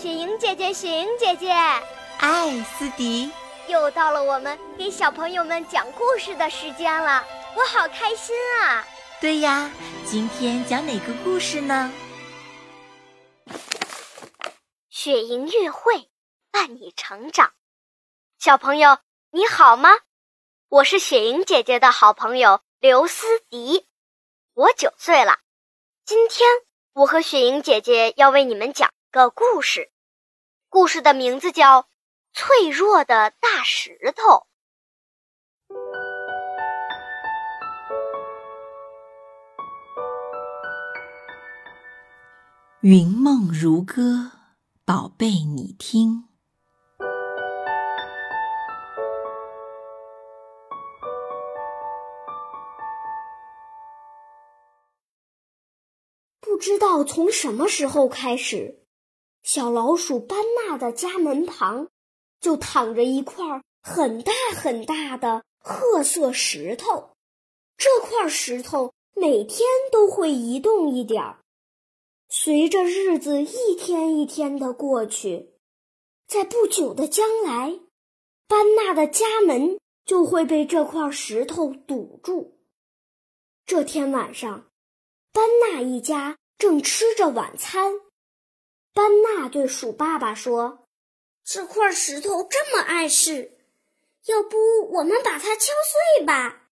[0.00, 3.30] 雪莹姐姐，雪莹姐姐，哎，思迪，
[3.68, 7.22] 又到了我们给小朋友们讲故事的时间了，
[7.54, 8.82] 我好开心啊！
[9.20, 9.70] 对呀，
[10.06, 11.92] 今天讲哪个故事呢？
[14.88, 16.08] 雪莹音乐会
[16.50, 17.52] 伴你成长，
[18.38, 18.96] 小朋友
[19.32, 19.90] 你好吗？
[20.70, 23.86] 我是雪莹姐姐的好朋友刘思迪，
[24.54, 25.40] 我九岁了。
[26.06, 26.48] 今天
[26.94, 29.90] 我和雪莹姐姐要为你们讲个故事，
[30.72, 31.82] 故事的名字叫
[32.32, 34.22] 《脆弱的大石头》。
[42.82, 44.30] 云梦如歌，
[44.84, 46.28] 宝贝，你听。
[56.40, 58.84] 不知道从什么时候开始，
[59.42, 61.88] 小老鼠班纳的家门旁
[62.40, 67.10] 就躺着一块很大很大的褐色石头。
[67.76, 71.40] 这块石头每天都会移动一点儿。
[72.28, 75.54] 随着日子一天一天的过去，
[76.28, 77.80] 在不久的将来，
[78.46, 82.60] 班纳的家门就会被这块石头堵住。
[83.66, 84.70] 这天晚上，
[85.32, 87.94] 班纳一家正吃着晚餐。
[88.92, 90.86] 班纳对鼠爸爸说
[91.44, 93.58] ：“这块石头这么碍事，
[94.26, 94.56] 要不
[94.92, 95.72] 我们把它敲
[96.16, 96.68] 碎吧？”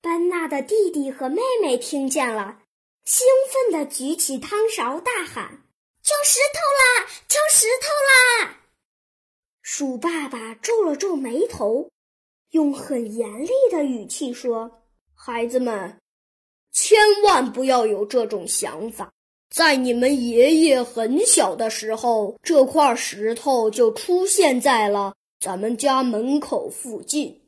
[0.00, 2.62] 班纳的弟弟和妹妹听见了。
[3.04, 5.64] 兴奋地举起汤勺，大喊
[6.04, 7.06] ：“敲石头啦！
[7.26, 7.88] 敲石头
[8.46, 8.60] 啦！”
[9.62, 11.90] 鼠爸爸皱了皱眉头，
[12.50, 14.82] 用很严厉的语气说
[15.16, 15.98] ：“孩子们，
[16.70, 19.10] 千万不要有这种想法。
[19.50, 27.42] 在你们爷爷很小的时候，这块石头就出现在了咱们家门口附近。”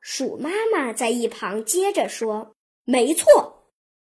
[0.00, 2.52] 鼠妈妈在一旁接着说
[2.84, 3.58] ：“没错。”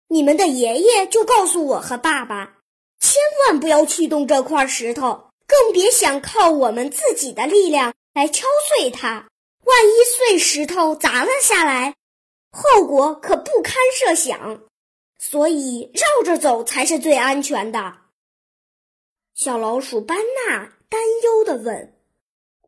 [0.09, 2.57] 你们的爷爷就告诉我和爸爸，
[2.99, 9.27] 千万不要去动这块石头，更别想靠我们自己的力量来敲碎它。
[9.65, 11.95] 万一碎石头砸了下来，
[12.51, 14.61] 后果可不堪设想。
[15.17, 17.97] 所以绕着走才是最安全的。
[19.33, 21.99] 小老鼠班纳担忧地问：“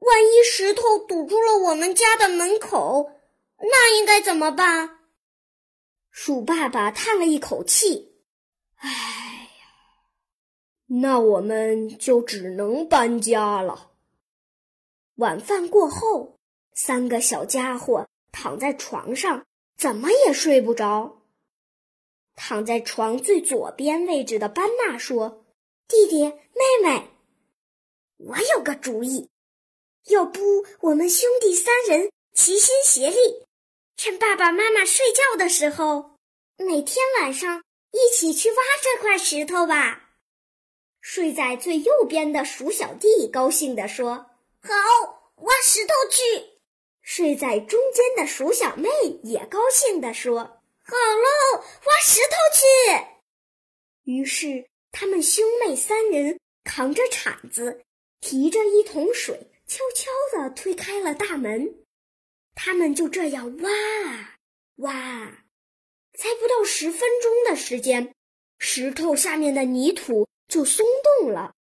[0.01, 3.11] 万一石头堵住了我们家的门口，
[3.59, 4.99] 那应该怎么办？”
[6.09, 8.15] 鼠爸爸叹了一口气
[8.77, 9.67] ：“哎呀，
[10.87, 13.91] 那我们就只能搬家了。”
[15.15, 16.39] 晚饭过后，
[16.73, 19.45] 三个小家伙躺在床上，
[19.77, 21.21] 怎么也睡不着。
[22.35, 25.45] 躺在床最左边位置的班纳说
[25.87, 26.33] ：“弟弟妹
[26.83, 27.09] 妹，
[28.17, 29.29] 我有个主意，
[30.07, 33.45] 要不我们兄弟三人齐心协力？”
[33.97, 36.17] 趁爸爸妈妈睡觉的时候，
[36.57, 40.09] 每天晚上一起去挖这块石头吧。
[40.99, 44.25] 睡在最右边的鼠小弟高兴地说
[44.61, 44.69] ：“好，
[45.37, 46.55] 挖石头去。”
[47.01, 48.89] 睡在中间的鼠小妹
[49.23, 53.05] 也高兴地说：“好喽，挖石头去。”
[54.05, 57.83] 于是，他们兄妹三人扛着铲子，
[58.21, 61.83] 提着一桶水，悄悄地推开了大门。
[62.53, 63.69] 他们就这样挖
[64.07, 64.35] 啊
[64.77, 64.93] 挖，
[66.13, 68.13] 才不到十分钟的时间，
[68.59, 70.85] 石头下面的泥土就松
[71.19, 71.53] 动了，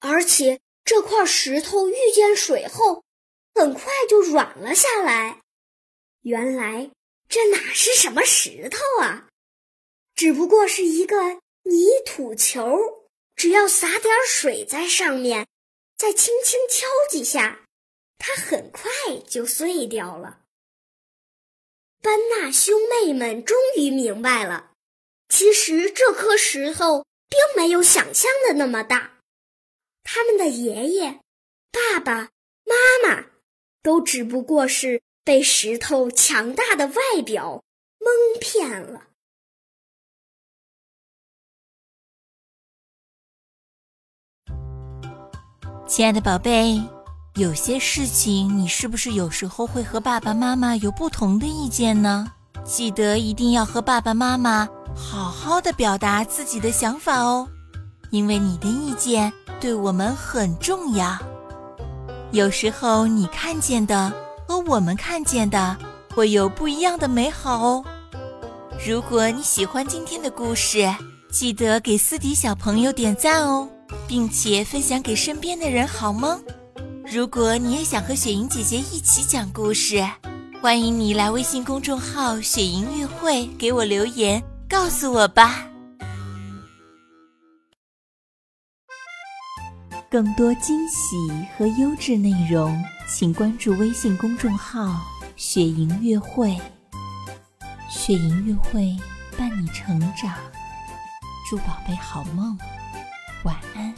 [0.00, 3.04] 而且这块石头遇见水后，
[3.54, 5.40] 很快就软了下来。
[6.22, 6.90] 原来
[7.32, 9.26] 这哪是什么石头啊，
[10.14, 15.48] 只不过是一个泥土球，只要洒点水在上面，
[15.96, 17.64] 再轻轻敲几下，
[18.18, 18.84] 它很快
[19.26, 20.40] 就碎掉了。
[22.02, 24.72] 班纳兄妹们终于明白了，
[25.30, 29.18] 其实这颗石头并没有想象的那么大。
[30.04, 31.18] 他们的爷爷、
[31.70, 32.28] 爸爸
[32.66, 33.24] 妈妈
[33.82, 37.62] 都只不过是被石头强大的外表
[37.98, 39.02] 蒙骗了。
[45.86, 46.80] 亲爱的宝贝。
[47.36, 52.30] 有些事情，你是不是有时候会和爸爸妈妈有不同的意见呢？
[52.62, 57.48] 记得一定要和爸爸妈妈好好的表达自己的想法哦，
[58.10, 61.18] 因为你的意见对我们很重要。
[62.32, 64.12] 有时候你看见的
[64.52, 65.78] 和我们看见的
[66.10, 67.82] 会有不一样的美好哦。
[68.86, 70.94] 如果你喜欢今天的故事，
[71.30, 73.66] 记得给思迪小朋友点赞哦。
[74.06, 76.38] 并且分享给身边的人，好吗？
[77.10, 80.06] 如果你也想和雪莹姐姐一起讲故事，
[80.60, 85.66] 欢迎你来微信公众号“雪莹乐会”给我留言，告诉我吧。
[90.10, 91.16] 更多惊喜
[91.56, 92.78] 和优质内容，
[93.14, 94.98] 请关注微信公众号
[95.36, 96.58] “雪莹月会”。
[97.90, 98.96] 雪莹月会
[99.36, 100.34] 伴你成长，
[101.48, 102.58] 祝宝贝好梦，
[103.44, 103.94] 晚安。